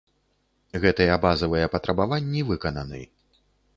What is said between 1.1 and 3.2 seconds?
базавыя патрабаванні выкананы.